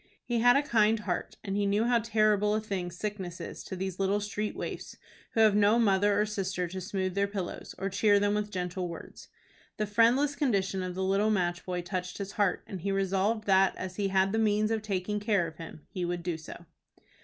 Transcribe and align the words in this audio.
He 0.23 0.39
had 0.39 0.55
a 0.57 0.63
kind 0.63 1.01
heart, 1.01 1.37
and 1.43 1.55
he 1.55 1.67
knew 1.67 1.83
how 1.85 1.99
terrible 1.99 2.55
a 2.55 2.59
thing 2.59 2.89
sickness 2.89 3.39
is 3.39 3.63
to 3.65 3.75
these 3.75 3.99
little 3.99 4.19
street 4.19 4.55
waifs, 4.55 4.97
who 5.33 5.41
have 5.41 5.53
no 5.55 5.77
mother 5.77 6.19
or 6.19 6.25
sister 6.25 6.67
to 6.69 6.81
smooth 6.81 7.13
their 7.13 7.27
pillows, 7.27 7.75
or 7.77 7.87
cheer 7.87 8.19
them 8.19 8.33
with 8.33 8.49
gentle 8.49 8.87
words. 8.87 9.27
The 9.77 9.85
friendless 9.85 10.35
condition 10.35 10.81
of 10.81 10.95
the 10.95 11.03
little 11.03 11.29
match 11.29 11.63
boy 11.63 11.83
touched 11.83 12.17
his 12.17 12.31
heart, 12.31 12.63
and 12.65 12.81
he 12.81 12.91
resolved 12.91 13.45
that, 13.45 13.75
as 13.77 13.97
he 13.97 14.07
had 14.07 14.31
the 14.31 14.39
means 14.39 14.71
of 14.71 14.81
taking 14.81 15.19
care 15.19 15.45
of 15.45 15.57
him, 15.57 15.85
he 15.91 16.03
would 16.03 16.23
do 16.23 16.35
so. 16.35 16.65